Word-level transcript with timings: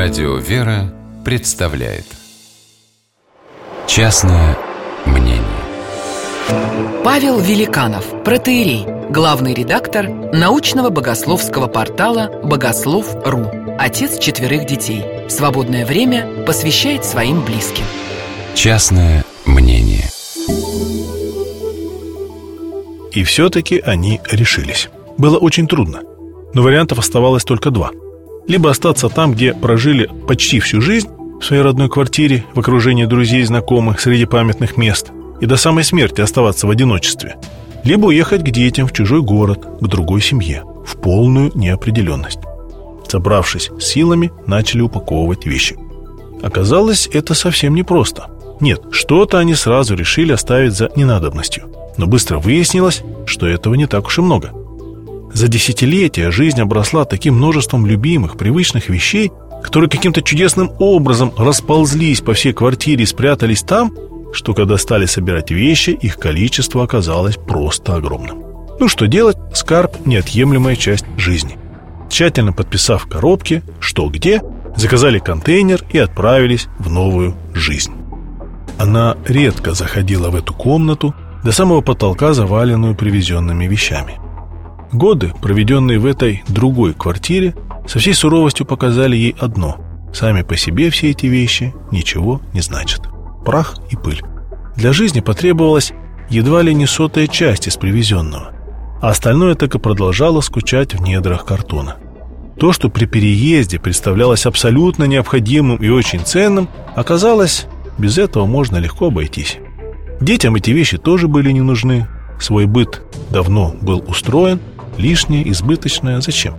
Радио 0.00 0.36
«Вера» 0.36 0.94
представляет 1.24 2.04
Частное 3.88 4.56
мнение 5.04 5.42
Павел 7.02 7.40
Великанов, 7.40 8.22
протеерей, 8.22 8.86
главный 9.10 9.54
редактор 9.54 10.08
научного 10.08 10.90
богословского 10.90 11.66
портала 11.66 12.30
«Богослов.ру», 12.44 13.50
отец 13.76 14.20
четверых 14.20 14.66
детей. 14.66 15.04
Свободное 15.28 15.84
время 15.84 16.44
посвящает 16.46 17.04
своим 17.04 17.44
близким. 17.44 17.84
Частное 18.54 19.24
мнение 19.46 20.04
И 23.10 23.24
все-таки 23.24 23.80
они 23.80 24.20
решились. 24.30 24.90
Было 25.18 25.38
очень 25.38 25.66
трудно, 25.66 26.02
но 26.54 26.62
вариантов 26.62 27.00
оставалось 27.00 27.42
только 27.42 27.72
два– 27.72 27.90
либо 28.48 28.70
остаться 28.70 29.08
там, 29.08 29.32
где 29.32 29.54
прожили 29.54 30.10
почти 30.26 30.58
всю 30.58 30.80
жизнь, 30.80 31.08
в 31.40 31.44
своей 31.44 31.62
родной 31.62 31.88
квартире, 31.88 32.44
в 32.54 32.58
окружении 32.58 33.04
друзей 33.04 33.42
и 33.42 33.44
знакомых, 33.44 34.00
среди 34.00 34.24
памятных 34.24 34.76
мест, 34.76 35.12
и 35.40 35.46
до 35.46 35.56
самой 35.56 35.84
смерти 35.84 36.20
оставаться 36.20 36.66
в 36.66 36.70
одиночестве, 36.70 37.36
либо 37.84 38.06
уехать 38.06 38.42
к 38.42 38.50
детям 38.50 38.88
в 38.88 38.92
чужой 38.92 39.22
город, 39.22 39.64
к 39.80 39.86
другой 39.86 40.20
семье, 40.20 40.64
в 40.84 40.96
полную 40.96 41.52
неопределенность. 41.54 42.40
Собравшись 43.06 43.70
с 43.78 43.84
силами, 43.84 44.32
начали 44.46 44.80
упаковывать 44.80 45.46
вещи. 45.46 45.76
Оказалось, 46.42 47.08
это 47.12 47.34
совсем 47.34 47.74
непросто. 47.74 48.30
Нет, 48.60 48.82
что-то 48.90 49.38
они 49.38 49.54
сразу 49.54 49.94
решили 49.94 50.32
оставить 50.32 50.72
за 50.72 50.90
ненадобностью. 50.96 51.64
Но 51.96 52.06
быстро 52.06 52.38
выяснилось, 52.38 53.02
что 53.26 53.46
этого 53.46 53.74
не 53.74 53.86
так 53.86 54.06
уж 54.06 54.18
и 54.18 54.22
много– 54.22 54.52
за 55.32 55.48
десятилетия 55.48 56.30
жизнь 56.30 56.60
обросла 56.60 57.04
таким 57.04 57.34
множеством 57.34 57.86
любимых, 57.86 58.36
привычных 58.36 58.88
вещей, 58.88 59.30
которые 59.62 59.90
каким-то 59.90 60.22
чудесным 60.22 60.70
образом 60.78 61.32
расползлись 61.36 62.20
по 62.20 62.34
всей 62.34 62.52
квартире 62.52 63.04
и 63.04 63.06
спрятались 63.06 63.62
там, 63.62 63.92
что 64.32 64.54
когда 64.54 64.76
стали 64.78 65.06
собирать 65.06 65.50
вещи, 65.50 65.90
их 65.90 66.16
количество 66.16 66.84
оказалось 66.84 67.36
просто 67.36 67.94
огромным. 67.94 68.42
Ну 68.78 68.88
что 68.88 69.06
делать, 69.06 69.36
скарб– 69.54 69.96
неотъемлемая 70.04 70.76
часть 70.76 71.04
жизни. 71.16 71.58
Тщательно 72.08 72.52
подписав 72.52 73.06
коробки, 73.06 73.62
что 73.80 74.08
где, 74.08 74.40
заказали 74.76 75.18
контейнер 75.18 75.82
и 75.90 75.98
отправились 75.98 76.68
в 76.78 76.90
новую 76.90 77.36
жизнь. 77.52 77.92
Она 78.78 79.16
редко 79.26 79.74
заходила 79.74 80.30
в 80.30 80.36
эту 80.36 80.54
комнату, 80.54 81.14
до 81.44 81.52
самого 81.52 81.80
потолка 81.80 82.32
заваленную 82.32 82.94
привезенными 82.94 83.66
вещами– 83.66 84.18
Годы, 84.92 85.32
проведенные 85.42 85.98
в 85.98 86.06
этой 86.06 86.42
другой 86.48 86.94
квартире, 86.94 87.54
со 87.86 87.98
всей 87.98 88.14
суровостью 88.14 88.66
показали 88.66 89.16
ей 89.16 89.36
одно– 89.38 89.76
сами 90.12 90.42
по 90.42 90.56
себе 90.56 90.90
все 90.90 91.10
эти 91.10 91.26
вещи 91.26 91.74
ничего 91.90 92.40
не 92.54 92.60
значат. 92.60 93.02
Прах 93.44 93.76
и 93.90 93.96
пыль. 93.96 94.22
Для 94.76 94.92
жизни 94.92 95.20
потребовалась 95.20 95.92
едва 96.30 96.62
ли 96.62 96.74
не 96.74 96.86
сотая 96.86 97.26
часть 97.26 97.68
из 97.68 97.76
привезенного, 97.76 98.52
а 99.02 99.10
остальное 99.10 99.54
так 99.54 99.74
и 99.74 99.78
продолжало 99.78 100.40
скучать 100.40 100.94
в 100.94 101.02
недрах 101.02 101.44
картона. 101.44 101.96
То, 102.58 102.72
что 102.72 102.88
при 102.88 103.04
переезде 103.04 103.78
представлялось 103.78 104.46
абсолютно 104.46 105.04
необходимым 105.04 105.76
и 105.76 105.88
очень 105.88 106.20
ценным, 106.20 106.68
оказалось, 106.96 107.66
без 107.98 108.18
этого 108.18 108.46
можно 108.46 108.78
легко 108.78 109.06
обойтись. 109.06 109.58
Детям 110.20 110.56
эти 110.56 110.70
вещи 110.70 110.98
тоже 110.98 111.28
были 111.28 111.52
не 111.52 111.60
нужны, 111.60 112.08
свой 112.40 112.66
быт 112.66 113.02
давно 113.30 113.74
был 113.80 114.02
устроен– 114.08 114.60
Лишнее, 114.98 115.48
избыточное, 115.50 116.20
зачем? 116.20 116.54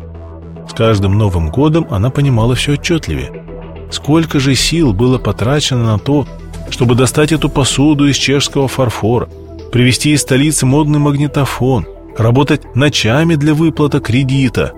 С 0.68 0.74
каждым 0.74 1.18
Новым 1.18 1.52
годом 1.52 1.86
она 1.90 2.10
понимала 2.10 2.56
все 2.56 2.74
отчетливее. 2.74 3.44
Сколько 3.92 4.40
же 4.40 4.56
сил 4.56 4.94
было 4.94 5.18
потрачено 5.18 5.84
на 5.84 6.00
то, 6.00 6.26
чтобы 6.70 6.96
достать 6.96 7.34
эту 7.34 7.50
посуду 7.50 8.08
из 8.08 8.16
чешского 8.16 8.70
фарфора, 8.70 9.28
привезти 9.74 10.14
из 10.14 10.22
столицы 10.22 10.66
модный 10.66 11.00
магнитофон, 11.00 11.86
работать 12.18 12.76
ночами 12.76 13.36
для 13.36 13.54
выплата 13.54 14.00
кредита. 14.00 14.72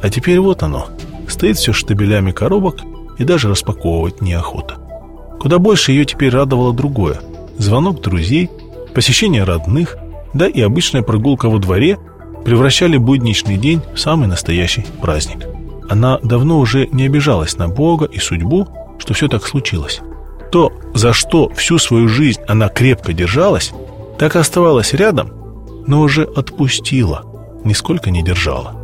А 0.00 0.08
теперь 0.08 0.40
вот 0.40 0.62
оно, 0.62 0.86
стоит 1.28 1.58
все 1.58 1.74
штабелями 1.74 2.32
коробок 2.32 2.76
и 3.18 3.24
даже 3.24 3.50
распаковывать 3.50 4.22
неохота. 4.22 4.76
Куда 5.38 5.58
больше 5.58 5.92
ее 5.92 6.06
теперь 6.06 6.30
радовало 6.30 6.72
другое. 6.72 7.20
Звонок 7.58 8.00
друзей, 8.00 8.48
посещение 8.94 9.44
родных, 9.44 9.98
да 10.32 10.46
и 10.46 10.62
обычная 10.62 11.02
прогулка 11.02 11.50
во 11.50 11.58
дворе– 11.58 11.98
превращали 12.44 12.96
будничный 12.96 13.56
день 13.56 13.80
в 13.94 13.98
самый 13.98 14.28
настоящий 14.28 14.84
праздник. 15.00 15.46
Она 15.88 16.18
давно 16.22 16.58
уже 16.58 16.88
не 16.92 17.06
обижалась 17.06 17.56
на 17.56 17.68
Бога 17.68 18.06
и 18.06 18.18
судьбу, 18.18 18.68
что 18.98 19.14
все 19.14 19.28
так 19.28 19.46
случилось. 19.46 20.00
То, 20.50 20.72
за 20.94 21.12
что 21.12 21.48
всю 21.50 21.78
свою 21.78 22.08
жизнь 22.08 22.40
она 22.46 22.68
крепко 22.68 23.12
держалась, 23.12 23.72
так 24.18 24.36
и 24.36 24.38
оставалась 24.38 24.92
рядом, 24.92 25.32
но 25.86 26.00
уже 26.00 26.24
отпустила, 26.24 27.24
нисколько 27.64 28.10
не 28.10 28.22
держала. 28.22 28.74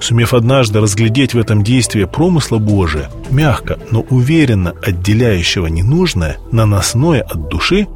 Сумев 0.00 0.34
однажды 0.34 0.80
разглядеть 0.80 1.34
в 1.34 1.38
этом 1.38 1.62
действии 1.64 2.04
промысла 2.04 2.58
Божия, 2.58 3.10
мягко, 3.30 3.78
но 3.90 4.00
уверенно 4.10 4.74
отделяющего 4.82 5.66
ненужное, 5.68 6.36
наносное 6.50 7.22
от 7.22 7.48
души, 7.48 7.86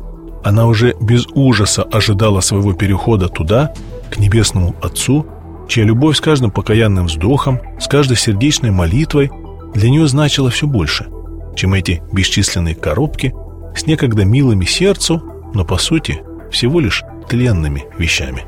она 0.43 0.67
уже 0.67 0.95
без 1.01 1.27
ужаса 1.35 1.83
ожидала 1.83 2.41
своего 2.41 2.73
перехода 2.73 3.29
туда, 3.29 3.75
к 4.11 4.19
Небесному 4.19 4.75
Отцу, 4.83 5.27
чья 5.69 5.85
любовь 5.85 6.17
с 6.17 6.21
каждым 6.21 6.51
покаянным 6.51 7.07
вздохом, 7.07 7.61
с 7.81 7.89
каждой 7.89 8.17
сердечной 8.17 8.71
молитвой 8.71 9.31
для 9.75 9.91
нее 9.91 10.07
значила 10.07 10.51
все 10.51 10.67
больше, 10.67 11.09
чем 11.57 11.75
эти 11.75 12.03
бесчисленные 12.13 12.75
коробки 12.75 13.35
с 13.77 13.87
некогда 13.87 14.25
милыми 14.25 14.65
сердцу, 14.65 15.23
но 15.55 15.65
по 15.65 15.77
сути 15.79 16.23
всего 16.51 16.81
лишь 16.81 17.05
тленными 17.29 17.85
вещами. 17.99 18.45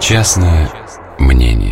Частное 0.00 0.70
мнение 1.18 1.67